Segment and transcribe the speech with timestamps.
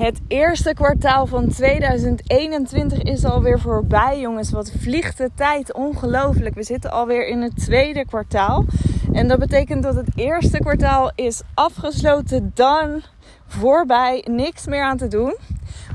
[0.00, 4.50] Het eerste kwartaal van 2021 is alweer voorbij, jongens.
[4.50, 5.72] Wat vliegt de tijd?
[5.72, 6.54] Ongelooflijk.
[6.54, 8.64] We zitten alweer in het tweede kwartaal.
[9.12, 13.02] En dat betekent dat het eerste kwartaal is afgesloten, dan
[13.46, 15.36] voorbij, niks meer aan te doen.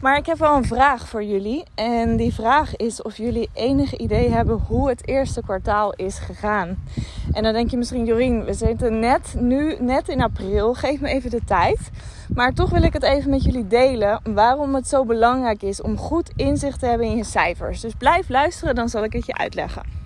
[0.02, 1.64] Maar ik heb wel een vraag voor jullie.
[1.76, 6.78] En die vraag is of jullie enig idee hebben hoe het eerste kwartaal is gegaan.
[7.32, 10.74] En dan denk je misschien, Jorien, we zitten net nu, net in april.
[10.74, 11.90] Geef me even de tijd.
[12.34, 15.98] Maar toch wil ik het even met jullie delen waarom het zo belangrijk is om
[15.98, 17.82] goed inzicht te hebben in je cijfers.
[17.82, 20.05] Dus blijf luisteren, dan zal ik het je uitleggen.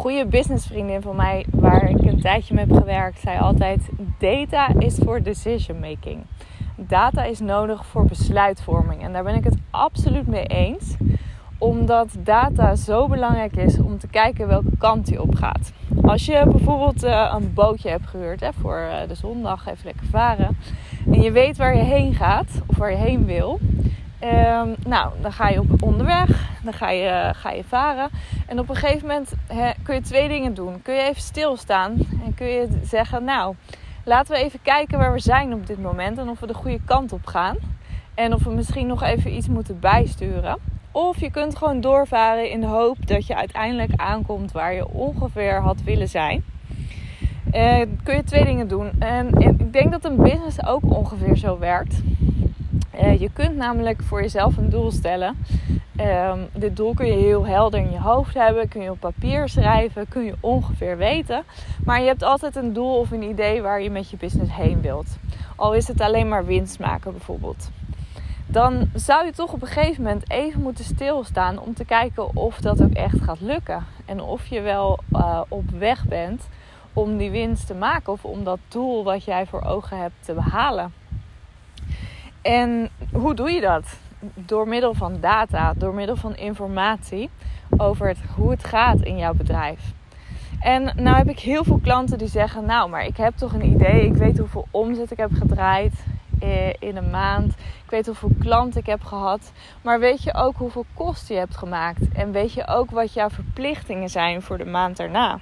[0.00, 4.98] Goede businessvriendin van mij, waar ik een tijdje mee heb gewerkt, zei altijd: Data is
[5.04, 6.18] voor decision making.
[6.76, 9.02] Data is nodig voor besluitvorming.
[9.02, 10.96] En daar ben ik het absoluut mee eens
[11.58, 15.72] omdat data zo belangrijk is om te kijken welke kant die op gaat.
[16.02, 20.56] Als je bijvoorbeeld uh, een bootje hebt gehuurd voor uh, de zondag, even lekker varen.
[21.06, 23.58] En je weet waar je heen gaat of waar je heen wil.
[24.22, 28.10] Um, nou, dan ga je op onderweg, dan ga je, ga je varen.
[28.46, 29.32] En op een gegeven moment
[29.82, 30.82] kun je twee dingen doen.
[30.82, 33.54] Kun je even stilstaan en kun je zeggen, nou,
[34.04, 36.80] laten we even kijken waar we zijn op dit moment en of we de goede
[36.84, 37.56] kant op gaan.
[38.14, 40.58] En of we misschien nog even iets moeten bijsturen.
[40.92, 45.60] Of je kunt gewoon doorvaren in de hoop dat je uiteindelijk aankomt waar je ongeveer
[45.60, 46.44] had willen zijn.
[47.54, 48.90] Uh, kun je twee dingen doen.
[48.98, 52.02] En ik denk dat een business ook ongeveer zo werkt.
[53.02, 55.44] Uh, je kunt namelijk voor jezelf een doel stellen.
[55.96, 59.48] Uh, dit doel kun je heel helder in je hoofd hebben, kun je op papier
[59.48, 61.42] schrijven, kun je ongeveer weten.
[61.84, 64.80] Maar je hebt altijd een doel of een idee waar je met je business heen
[64.80, 65.16] wilt.
[65.56, 67.70] Al is het alleen maar winst maken bijvoorbeeld
[68.50, 72.60] dan zou je toch op een gegeven moment even moeten stilstaan om te kijken of
[72.60, 73.86] dat ook echt gaat lukken.
[74.06, 76.48] En of je wel uh, op weg bent
[76.92, 80.32] om die winst te maken of om dat doel wat jij voor ogen hebt te
[80.32, 80.92] behalen.
[82.42, 83.84] En hoe doe je dat?
[84.34, 87.30] Door middel van data, door middel van informatie
[87.76, 89.92] over het, hoe het gaat in jouw bedrijf.
[90.60, 93.64] En nou heb ik heel veel klanten die zeggen: Nou, maar ik heb toch een
[93.64, 94.06] idee.
[94.06, 96.04] Ik weet hoeveel omzet ik heb gedraaid.
[96.40, 97.52] Eh, in een maand.
[97.84, 99.52] Ik weet hoeveel klanten ik heb gehad.
[99.82, 102.08] Maar weet je ook hoeveel kosten je hebt gemaakt?
[102.12, 105.38] En weet je ook wat jouw verplichtingen zijn voor de maand daarna?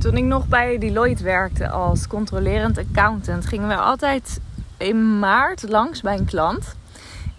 [0.00, 4.40] Toen ik nog bij Deloitte werkte als controlerend accountant, gingen we altijd
[4.76, 6.74] in maart langs bij een klant.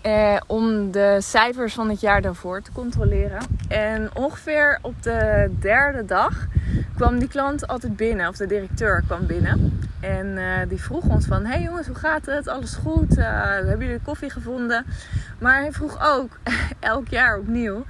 [0.01, 3.39] Eh, om de cijfers van het jaar daarvoor te controleren.
[3.67, 6.47] En ongeveer op de derde dag
[6.95, 9.79] kwam die klant altijd binnen, of de directeur kwam binnen.
[9.99, 12.47] En uh, die vroeg ons van, hey jongens, hoe gaat het?
[12.47, 13.17] Alles goed?
[13.17, 14.85] Uh, hebben jullie koffie gevonden?
[15.39, 16.37] Maar hij vroeg ook,
[16.79, 17.85] elk jaar opnieuw,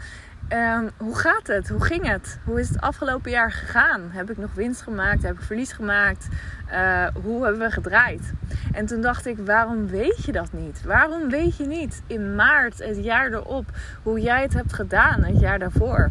[0.49, 1.69] um, hoe gaat het?
[1.69, 2.39] Hoe ging het?
[2.43, 4.01] Hoe is het afgelopen jaar gegaan?
[4.09, 5.23] Heb ik nog winst gemaakt?
[5.23, 6.27] Heb ik verlies gemaakt?
[6.71, 8.33] Uh, hoe hebben we gedraaid?
[8.71, 10.83] En toen dacht ik, waarom weet je dat niet?
[10.83, 13.65] Waarom weet je niet in maart, het jaar erop,
[14.03, 16.09] hoe jij het hebt gedaan het jaar daarvoor?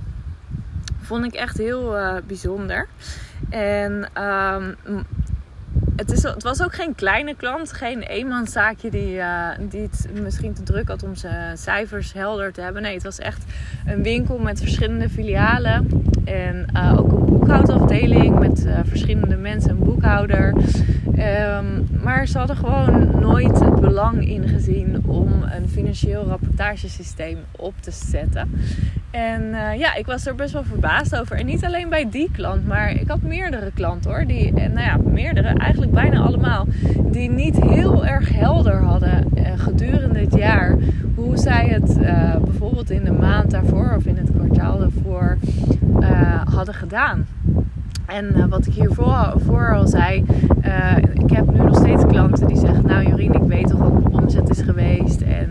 [1.00, 2.87] Vond ik echt heel uh, bijzonder.
[3.50, 4.77] En um,
[5.97, 10.53] het, is, het was ook geen kleine klant, geen eenmanszaakje die, uh, die het misschien
[10.55, 12.82] te druk had om zijn cijfers helder te hebben.
[12.82, 13.44] Nee, het was echt
[13.87, 15.88] een winkel met verschillende filialen.
[16.25, 20.55] En uh, ook een boekhoudafdeling met uh, verschillende mensen, een boekhouder.
[21.19, 27.91] Um, maar ze hadden gewoon nooit het belang ingezien om een financieel rapportagesysteem op te
[27.91, 28.50] zetten.
[29.15, 31.37] En uh, ja, ik was er best wel verbaasd over.
[31.37, 34.27] En niet alleen bij die klant, maar ik had meerdere klanten hoor.
[34.27, 36.67] Die, en nou ja, meerdere, eigenlijk bijna allemaal.
[37.11, 40.77] Die niet heel erg helder hadden uh, gedurende het jaar.
[41.15, 41.99] Hoe zij het
[42.45, 45.39] bijvoorbeeld in de maand daarvoor of in het kwartaal daarvoor
[46.45, 47.27] hadden gedaan.
[48.07, 50.25] En wat ik hiervoor voor al zei,
[51.13, 54.23] ik heb nu nog steeds klanten die zeggen: Nou, Jorien, ik weet toch wat mijn
[54.23, 55.21] omzet is geweest.
[55.21, 55.51] En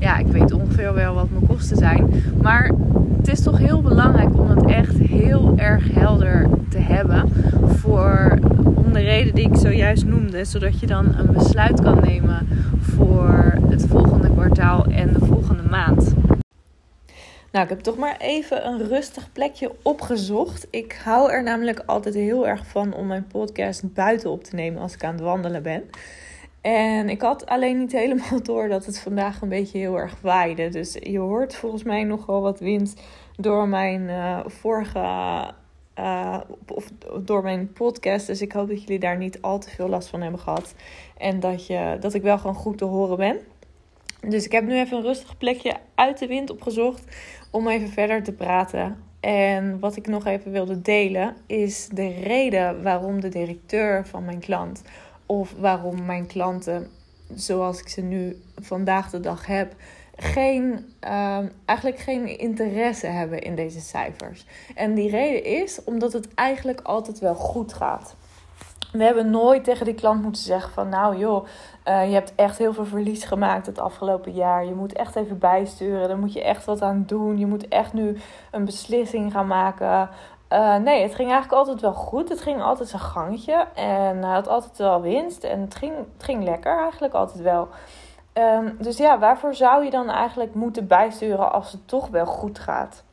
[0.00, 2.08] ja, ik weet ongeveer wel wat mijn kosten zijn.
[2.42, 2.70] Maar
[3.16, 7.28] het is toch heel belangrijk om het echt heel erg helder te hebben.
[7.64, 8.38] Voor,
[8.74, 10.44] om de reden die ik zojuist noemde.
[10.44, 12.48] Zodat je dan een besluit kan nemen
[12.80, 16.14] voor het volgende kwartaal en de volgende maand.
[17.52, 20.66] Nou, ik heb toch maar even een rustig plekje opgezocht.
[20.70, 24.82] Ik hou er namelijk altijd heel erg van om mijn podcast buiten op te nemen
[24.82, 25.90] als ik aan het wandelen ben.
[26.60, 30.68] En ik had alleen niet helemaal door dat het vandaag een beetje heel erg waaide.
[30.68, 32.94] Dus je hoort volgens mij nogal wat wind
[33.36, 35.50] door mijn uh, vorige.
[35.98, 36.90] Uh, of
[37.20, 38.26] door mijn podcast.
[38.26, 40.74] Dus ik hoop dat jullie daar niet al te veel last van hebben gehad.
[41.18, 43.40] En dat, je, dat ik wel gewoon goed te horen ben.
[44.28, 47.04] Dus ik heb nu even een rustig plekje uit de wind opgezocht.
[47.50, 52.82] Om even verder te praten En wat ik nog even wilde delen is de reden
[52.82, 54.82] waarom de directeur van mijn klant
[55.26, 56.90] of waarom mijn klanten,
[57.34, 59.74] zoals ik ze nu vandaag de dag heb,
[60.16, 64.46] geen, ehm, eigenlijk geen interesse hebben in deze cijfers.
[64.74, 68.16] En die reden is omdat het eigenlijk altijd wel goed gaat.
[68.92, 71.46] We hebben nooit tegen die klant moeten zeggen van nou joh,
[71.88, 74.64] uh, je hebt echt heel veel verlies gemaakt het afgelopen jaar.
[74.64, 76.08] Je moet echt even bijsturen.
[76.08, 77.38] Daar moet je echt wat aan doen.
[77.38, 78.18] Je moet echt nu
[78.50, 80.10] een beslissing gaan maken.
[80.50, 82.28] Uh, nee, het ging eigenlijk altijd wel goed.
[82.28, 83.66] Het ging altijd zijn gangetje.
[83.74, 85.44] En hij had altijd wel winst.
[85.44, 87.68] En het ging, het ging lekker eigenlijk altijd wel.
[88.34, 92.58] Um, dus ja, waarvoor zou je dan eigenlijk moeten bijsturen als het toch wel goed
[92.58, 93.04] gaat?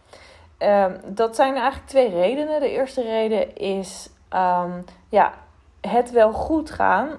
[0.59, 2.59] Um, dat zijn eigenlijk twee redenen.
[2.59, 5.33] De eerste reden is um, ja,
[5.81, 7.09] het wel goed gaan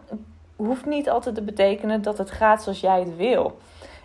[0.56, 3.58] hoeft niet altijd te betekenen dat het gaat zoals jij het wil.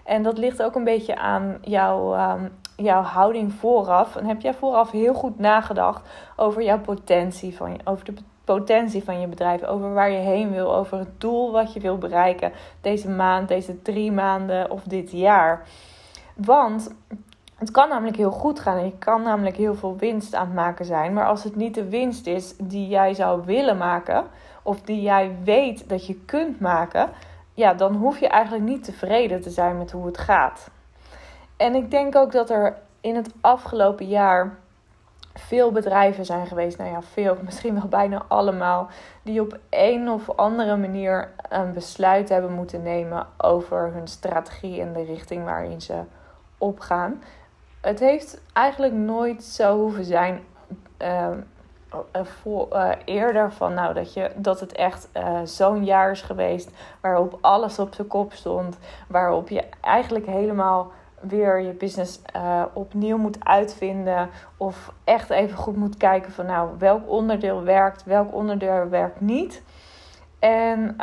[0.04, 4.16] En dat ligt ook een beetje aan jouw, um, jouw houding vooraf.
[4.16, 8.14] En heb jij vooraf heel goed nagedacht over jouw potentie, van, over de
[8.44, 11.98] potentie van je bedrijf, over waar je heen wil, over het doel wat je wil
[11.98, 15.68] bereiken deze maand, deze drie maanden of dit jaar.
[16.36, 16.96] Want
[17.56, 20.56] het kan namelijk heel goed gaan en je kan namelijk heel veel winst aan het
[20.56, 21.14] maken zijn.
[21.14, 24.26] Maar als het niet de winst is die jij zou willen maken,
[24.64, 27.10] of die jij weet dat je kunt maken,
[27.54, 30.70] ja, dan hoef je eigenlijk niet tevreden te zijn met hoe het gaat.
[31.58, 34.58] En ik denk ook dat er in het afgelopen jaar
[35.34, 38.88] veel bedrijven zijn geweest, nou ja, veel, misschien wel bijna allemaal,
[39.24, 44.94] die op een of andere manier een besluit hebben moeten nemen over hun strategie en
[44.94, 46.02] de richting waarin ze
[46.58, 47.22] opgaan.
[47.86, 50.44] Het heeft eigenlijk nooit zo hoeven zijn.
[51.02, 51.30] Uh,
[52.24, 56.70] voor, uh, eerder van nou, dat, je, dat het echt uh, zo'n jaar is geweest
[57.02, 58.78] waarop alles op zijn kop stond,
[59.08, 62.22] waarop je eigenlijk helemaal weer je business
[62.74, 68.34] opnieuw moet uitvinden of echt even goed moet kijken van nou welk onderdeel werkt, welk
[68.34, 69.64] onderdeel werkt niet.
[70.40, 70.96] En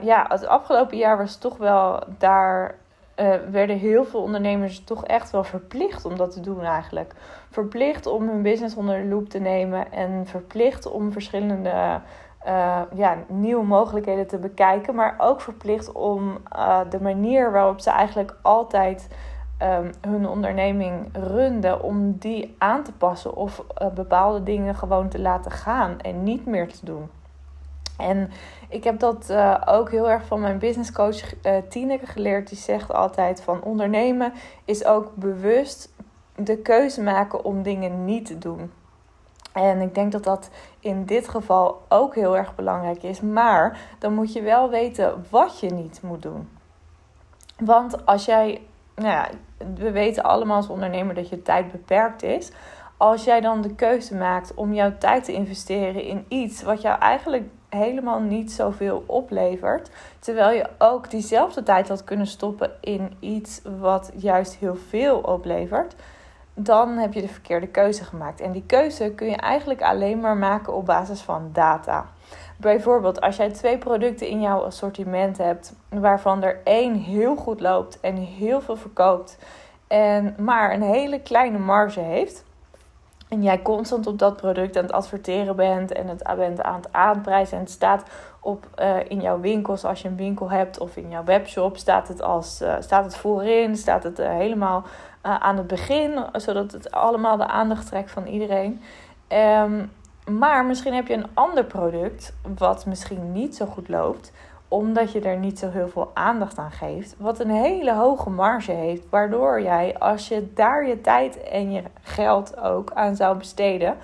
[0.00, 2.74] ja, het afgelopen jaar was toch wel daar
[3.16, 7.14] uh, werden heel veel ondernemers toch echt wel verplicht om dat te doen eigenlijk.
[7.50, 12.00] Verplicht om hun business onder de loep te nemen en verplicht om verschillende
[12.46, 14.94] uh, ja, nieuwe mogelijkheden te bekijken.
[14.94, 19.08] Maar ook verplicht om uh, de manier waarop ze eigenlijk altijd
[19.62, 23.64] um, hun onderneming runden, om die aan te passen of
[23.94, 27.08] bepaalde dingen gewoon te laten gaan en niet meer te doen.
[27.98, 28.30] En
[28.68, 32.48] ik heb dat uh, ook heel erg van mijn businesscoach uh, Tineke geleerd.
[32.48, 34.32] Die zegt altijd van ondernemen
[34.64, 35.94] is ook bewust
[36.36, 38.72] de keuze maken om dingen niet te doen.
[39.52, 40.50] En ik denk dat dat
[40.80, 43.20] in dit geval ook heel erg belangrijk is.
[43.20, 46.48] Maar dan moet je wel weten wat je niet moet doen.
[47.58, 48.60] Want als jij,
[48.94, 49.28] nou ja,
[49.74, 52.52] we weten allemaal als ondernemer dat je tijd beperkt is.
[52.96, 56.98] Als jij dan de keuze maakt om jouw tijd te investeren in iets wat jou
[56.98, 59.90] eigenlijk helemaal niet zoveel oplevert.
[60.18, 65.94] Terwijl je ook diezelfde tijd had kunnen stoppen in iets wat juist heel veel oplevert.
[66.54, 68.40] Dan heb je de verkeerde keuze gemaakt.
[68.40, 72.06] En die keuze kun je eigenlijk alleen maar maken op basis van data.
[72.56, 78.00] Bijvoorbeeld, als jij twee producten in jouw assortiment hebt, waarvan er één heel goed loopt
[78.00, 79.38] en heel veel verkoopt,
[79.86, 82.44] en maar een hele kleine marge heeft,
[83.34, 87.56] en jij constant op dat product aan het adverteren bent en het aan het aanprijzen
[87.56, 88.02] en het staat
[88.40, 92.08] op uh, in jouw winkels als je een winkel hebt of in jouw webshop staat
[92.08, 94.84] het als uh, staat het voorin, staat het uh, helemaal
[95.22, 98.82] aan het begin, zodat het allemaal de aandacht trekt van iedereen.
[99.28, 99.90] Um,
[100.30, 104.32] maar misschien heb je een ander product wat misschien niet zo goed loopt
[104.68, 107.14] omdat je er niet zo heel veel aandacht aan geeft.
[107.18, 109.02] Wat een hele hoge marge heeft.
[109.10, 113.96] Waardoor jij, als je daar je tijd en je geld ook aan zou besteden.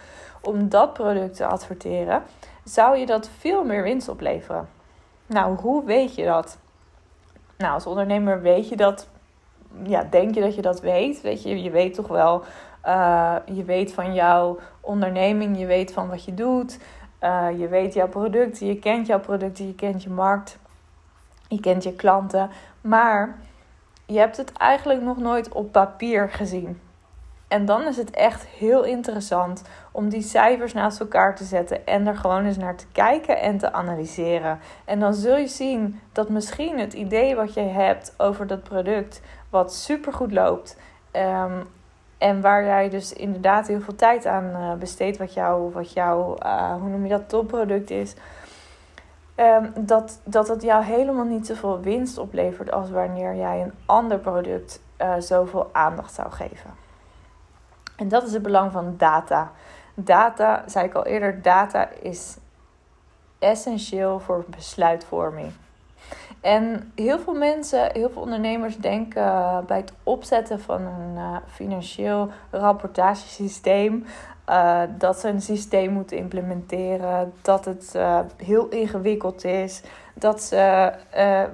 [0.42, 2.22] om dat product te adverteren.
[2.64, 4.68] zou je dat veel meer winst opleveren.
[5.26, 6.58] Nou, hoe weet je dat?
[7.58, 9.08] Nou, als ondernemer weet je dat.
[9.82, 11.20] Ja, denk je dat je dat weet?
[11.20, 12.42] Weet je, je weet toch wel.
[12.86, 16.78] Uh, je weet van jouw onderneming, je weet van wat je doet.
[17.22, 20.58] Uh, je weet jouw producten, je kent jouw producten, je kent je markt,
[21.48, 22.50] je kent je klanten,
[22.80, 23.38] maar
[24.06, 26.80] je hebt het eigenlijk nog nooit op papier gezien.
[27.48, 29.62] En dan is het echt heel interessant
[29.92, 33.58] om die cijfers naast elkaar te zetten en er gewoon eens naar te kijken en
[33.58, 34.58] te analyseren.
[34.84, 39.22] En dan zul je zien dat misschien het idee wat je hebt over dat product,
[39.48, 40.76] wat super goed loopt,
[41.12, 41.68] um,
[42.20, 46.36] en waar jij dus inderdaad heel veel tijd aan uh, besteedt, wat jouw, wat jou,
[46.42, 48.14] uh, hoe noem je dat, topproduct is.
[49.36, 54.18] Um, dat, dat het jou helemaal niet zoveel winst oplevert als wanneer jij een ander
[54.18, 56.70] product uh, zoveel aandacht zou geven.
[57.96, 59.50] En dat is het belang van data.
[59.94, 62.36] Data, zei ik al eerder, data is
[63.38, 65.52] essentieel voor besluitvorming.
[66.40, 72.28] En heel veel mensen, heel veel ondernemers denken bij het opzetten van een uh, financieel
[72.50, 74.04] rapportagesysteem
[74.48, 79.82] uh, dat ze een systeem moeten implementeren, dat het uh, heel ingewikkeld is,
[80.14, 80.92] dat ze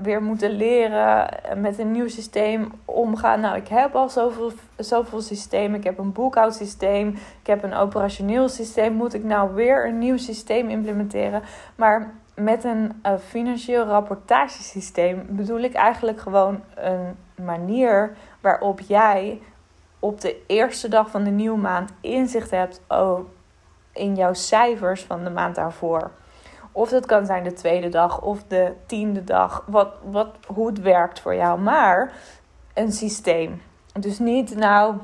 [0.03, 3.41] weer moeten leren met een nieuw systeem omgaan.
[3.41, 5.79] Nou, ik heb al zoveel, zoveel systemen.
[5.79, 7.09] Ik heb een boekhoudsysteem,
[7.41, 8.93] ik heb een operationeel systeem.
[8.93, 11.43] Moet ik nou weer een nieuw systeem implementeren?
[11.75, 19.43] Maar met een uh, financieel rapportagesysteem bedoel ik eigenlijk gewoon een manier waarop jij
[19.99, 23.21] op de eerste dag van de nieuwe maand inzicht hebt oh,
[23.93, 26.11] in jouw cijfers van de maand daarvoor.
[26.73, 30.81] Of dat kan zijn de tweede dag of de tiende dag, wat, wat, hoe het
[30.81, 31.61] werkt voor jou.
[31.61, 32.13] Maar
[32.75, 33.63] een systeem.
[33.93, 34.95] Dus niet nou,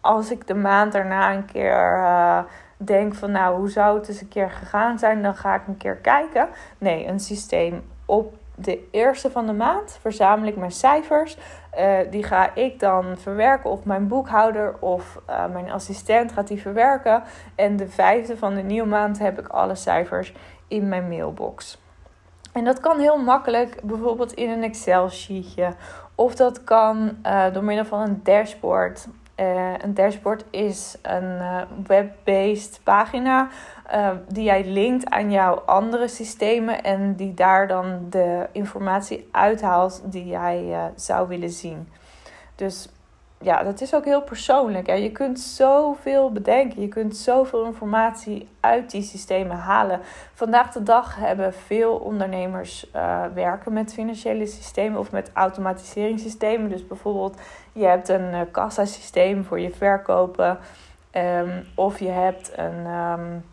[0.00, 2.38] als ik de maand daarna een keer uh,
[2.76, 5.76] denk van nou, hoe zou het eens een keer gegaan zijn, dan ga ik een
[5.76, 6.48] keer kijken.
[6.78, 7.84] Nee, een systeem.
[8.04, 11.38] Op de eerste van de maand verzamel ik mijn cijfers.
[11.78, 16.60] Uh, die ga ik dan verwerken of mijn boekhouder of uh, mijn assistent gaat die
[16.60, 17.22] verwerken.
[17.54, 20.32] En de vijfde van de nieuwe maand heb ik alle cijfers
[20.68, 21.78] in mijn mailbox.
[22.52, 25.72] En dat kan heel makkelijk, bijvoorbeeld in een Excel-sheetje.
[26.14, 29.08] Of dat kan uh, door middel van een dashboard.
[29.40, 33.48] Uh, een dashboard is een uh, web-based pagina
[33.94, 40.02] uh, die jij linkt aan jouw andere systemen en die daar dan de informatie uithaalt
[40.04, 41.88] die jij zou willen zien.
[42.54, 42.88] Dus
[43.40, 44.86] ja, dat is ook heel persoonlijk.
[44.86, 44.92] Hè?
[44.92, 46.80] Je kunt zoveel bedenken.
[46.80, 50.00] Je kunt zoveel informatie uit die systemen halen.
[50.34, 56.70] Vandaag de dag hebben veel ondernemers uh, werken met financiële systemen of met automatiseringssystemen.
[56.70, 57.40] Dus bijvoorbeeld,
[57.72, 60.58] je hebt een uh, kassasysteem voor je verkopen.
[61.12, 62.86] Um, of je hebt een.
[62.86, 63.44] Um,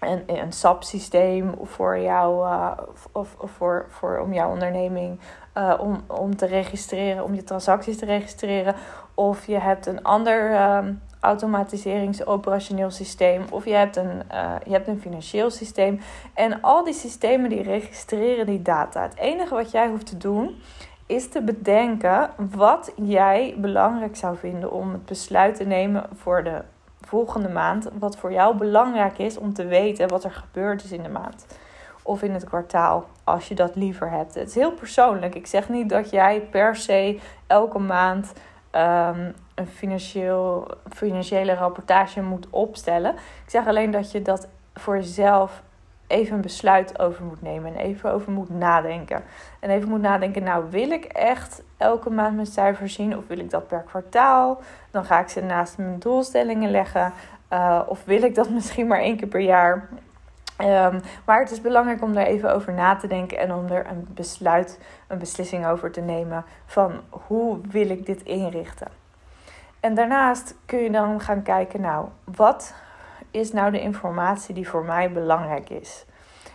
[0.00, 2.70] een, een SAP-systeem voor jou, uh,
[3.12, 5.18] of, of voor, voor, om jouw onderneming
[5.58, 8.74] uh, om, om te registreren, om je transacties te registreren.
[9.14, 10.78] Of je hebt een ander uh,
[11.20, 13.44] automatiseringsoperationeel systeem.
[13.50, 16.00] Of je hebt, een, uh, je hebt een financieel systeem.
[16.34, 19.02] En al die systemen die registreren die data.
[19.02, 20.56] Het enige wat jij hoeft te doen
[21.06, 26.62] is te bedenken wat jij belangrijk zou vinden om het besluit te nemen voor de
[27.06, 27.88] volgende maand.
[27.98, 31.46] Wat voor jou belangrijk is om te weten wat er gebeurd is in de maand.
[32.02, 34.34] Of in het kwartaal, als je dat liever hebt.
[34.34, 35.34] Het is heel persoonlijk.
[35.34, 38.32] Ik zeg niet dat jij per se elke maand
[38.72, 43.14] um, een financieel, financiële rapportage moet opstellen.
[43.14, 45.62] Ik zeg alleen dat je dat voor jezelf
[46.06, 49.22] even een besluit over moet nemen en even over moet nadenken.
[49.60, 53.38] En even moet nadenken, nou wil ik echt elke maand mijn cijfers zien of wil
[53.38, 54.60] ik dat per kwartaal?
[54.90, 57.12] Dan ga ik ze naast mijn doelstellingen leggen.
[57.52, 59.88] Uh, of wil ik dat misschien maar één keer per jaar?
[60.60, 63.86] Um, maar het is belangrijk om daar even over na te denken en om er
[63.86, 68.88] een besluit, een beslissing over te nemen van hoe wil ik dit inrichten.
[69.80, 72.74] En daarnaast kun je dan gaan kijken, nou, wat
[73.36, 76.04] is nou de informatie die voor mij belangrijk is?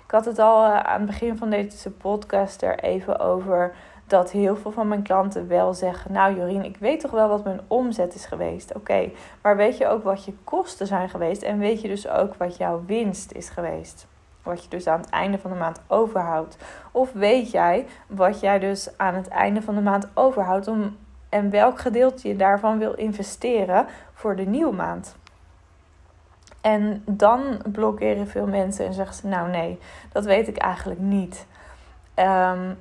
[0.05, 3.73] Ik had het al uh, aan het begin van deze podcast er even over
[4.07, 7.43] dat heel veel van mijn klanten wel zeggen: Nou, Jorien, ik weet toch wel wat
[7.43, 8.75] mijn omzet is geweest.
[8.75, 9.09] Oké,
[9.41, 11.41] maar weet je ook wat je kosten zijn geweest?
[11.41, 14.07] En weet je dus ook wat jouw winst is geweest?
[14.43, 16.57] Wat je dus aan het einde van de maand overhoudt.
[16.91, 20.97] Of weet jij wat jij dus aan het einde van de maand overhoudt om,
[21.29, 25.19] en welk gedeelte je daarvan wil investeren voor de nieuwe maand?
[26.61, 29.79] En dan blokkeren veel mensen en zeggen ze: Nou, nee,
[30.11, 31.45] dat weet ik eigenlijk niet.
[32.15, 32.77] Um,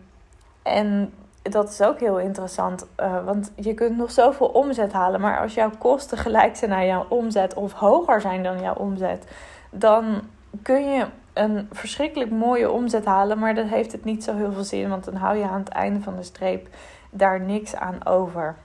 [0.63, 5.41] en dat is ook heel interessant, uh, want je kunt nog zoveel omzet halen, maar
[5.41, 9.27] als jouw kosten gelijk zijn aan jouw omzet of hoger zijn dan jouw omzet,
[9.71, 10.21] dan
[10.63, 14.65] kun je een verschrikkelijk mooie omzet halen, maar dat heeft het niet zo heel veel
[14.65, 16.69] zin, want dan hou je aan het einde van de streep
[17.11, 18.57] daar niks aan over.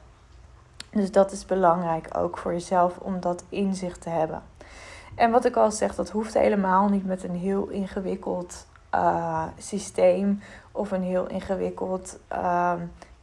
[0.92, 4.42] Dus dat is belangrijk ook voor jezelf om dat inzicht te hebben.
[5.16, 10.42] En wat ik al zeg, dat hoeft helemaal niet met een heel ingewikkeld uh, systeem
[10.72, 12.74] of een heel ingewikkeld, uh,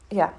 [0.09, 0.33] ja,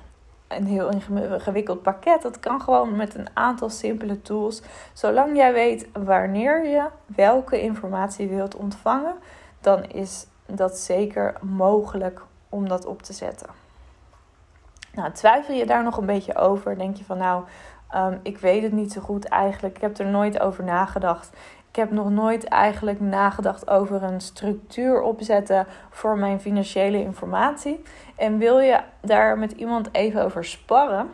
[0.48, 2.22] een heel ingewikkeld pakket.
[2.22, 4.62] Dat kan gewoon met een aantal simpele tools.
[4.94, 9.16] Zolang jij weet wanneer je welke informatie wilt ontvangen,
[9.60, 13.48] dan is dat zeker mogelijk om dat op te zetten.
[14.94, 16.78] Nou, twijfel je daar nog een beetje over?
[16.78, 17.44] Denk je van nou,
[17.96, 19.76] um, ik weet het niet zo goed eigenlijk.
[19.76, 21.30] Ik heb er nooit over nagedacht.
[21.70, 27.82] Ik heb nog nooit eigenlijk nagedacht over een structuur opzetten voor mijn financiële informatie.
[28.16, 31.10] En wil je daar met iemand even over sparren,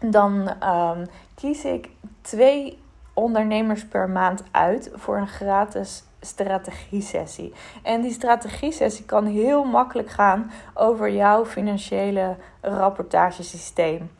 [0.00, 2.78] dan um, kies ik twee
[3.14, 7.52] ondernemers per maand uit voor een gratis strategie-sessie.
[7.82, 14.10] En die strategie-sessie kan heel makkelijk gaan over jouw financiële rapportagesysteem.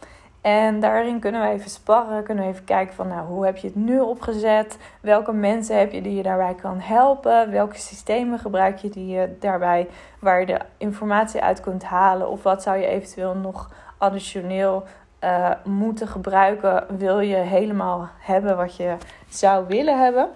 [0.47, 3.67] En daarin kunnen we even sparren, kunnen we even kijken van nou, hoe heb je
[3.67, 4.79] het nu opgezet?
[5.01, 7.51] Welke mensen heb je die je daarbij kan helpen?
[7.51, 9.89] Welke systemen gebruik je die je daarbij,
[10.19, 12.31] waar je de informatie uit kunt halen?
[12.31, 14.85] Of wat zou je eventueel nog additioneel
[15.25, 16.85] uh, moeten gebruiken?
[16.99, 18.97] Wil je helemaal hebben wat je
[19.29, 20.29] zou willen hebben?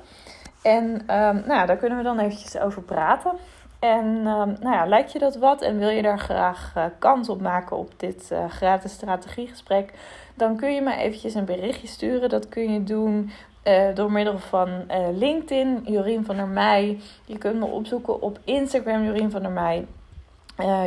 [0.62, 3.32] En um, nou, daar kunnen we dan eventjes over praten.
[3.80, 7.28] En um, nou ja, lijkt je dat wat en wil je daar graag uh, kans
[7.28, 9.92] op maken op dit uh, gratis strategiegesprek,
[10.34, 12.28] dan kun je me eventjes een berichtje sturen.
[12.28, 13.30] Dat kun je doen
[13.64, 14.68] uh, door middel van
[15.12, 16.98] LinkedIn, Jorien van der Meij.
[17.24, 19.86] Je kunt me opzoeken op Instagram, Jorien van der Meij.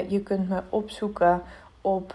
[0.08, 1.42] je kunt me opzoeken
[1.82, 2.14] op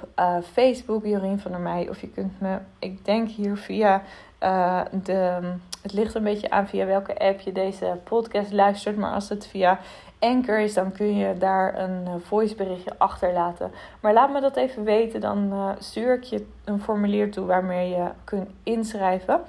[0.53, 1.89] Facebook, Jorien van der Meij.
[1.89, 4.03] Of je kunt me, ik denk hier via
[5.05, 5.41] de
[5.83, 8.97] het ligt een beetje aan via welke app je deze podcast luistert.
[8.97, 9.79] Maar als het via
[10.19, 13.71] Anchor is, dan kun je daar een eh, voiceberichtje achterlaten.
[14.01, 15.21] Maar laat me dat even weten.
[15.21, 19.41] Dan uh, stuur ik je een formulier toe waarmee je kunt inschrijven.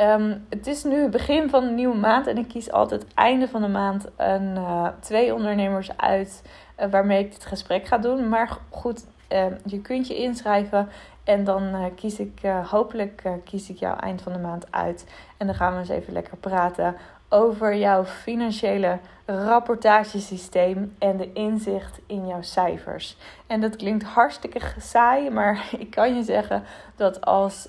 [0.00, 3.48] Um, het is nu het begin van een nieuwe maand en ik kies altijd einde
[3.48, 6.42] van de maand een, uh, twee ondernemers uit
[6.90, 8.28] waarmee ik dit gesprek ga doen.
[8.28, 10.88] Maar goed, ehm, je kunt je inschrijven
[11.24, 15.06] en dan kies ik, hopelijk kies ik jou eind van de maand uit.
[15.36, 16.96] En dan gaan we eens even lekker praten
[17.28, 23.16] over jouw financiële rapportagesysteem en de inzicht in jouw cijfers.
[23.46, 26.62] En dat klinkt hartstikke saai, maar ik kan je zeggen
[26.96, 27.68] dat als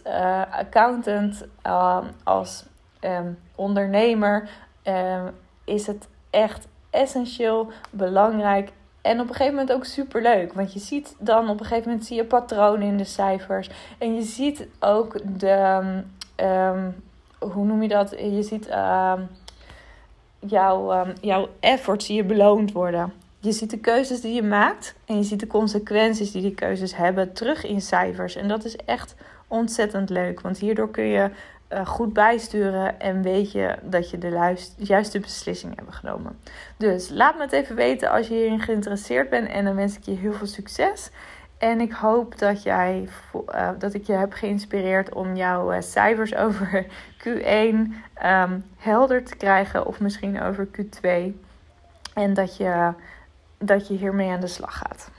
[0.51, 1.45] accountant,
[2.23, 2.65] als
[3.01, 4.49] um, ondernemer,
[4.83, 5.31] um,
[5.63, 10.53] is het echt essentieel belangrijk en op een gegeven moment ook super leuk.
[10.53, 13.69] Want je ziet dan op een gegeven moment zie je patronen in de cijfers.
[13.97, 16.03] En je ziet ook de.
[17.39, 18.09] Hoe noem je dat?
[18.09, 18.69] Je ziet
[20.39, 23.13] jouw, um, jouw effort zie je beloond worden.
[23.39, 24.95] Je ziet de keuzes die je maakt.
[25.05, 28.35] En je ziet de consequenties die die keuzes hebben terug in cijfers.
[28.35, 29.15] En dat is echt
[29.47, 30.41] ontzettend leuk.
[30.41, 31.29] Want hierdoor kun je
[31.73, 36.39] uh, goed bijsturen en weet je dat je de juiste beslissing hebt genomen.
[36.77, 40.03] Dus laat me het even weten als je hierin geïnteresseerd bent en dan wens ik
[40.03, 41.09] je heel veel succes.
[41.59, 43.09] En ik hoop dat, jij,
[43.55, 46.85] uh, dat ik je heb geïnspireerd om jouw uh, cijfers over
[47.17, 51.09] Q1 um, ehm, helder te krijgen of misschien over Q2.
[52.13, 52.93] En dat je,
[53.57, 55.11] dat je hiermee aan de slag gaat.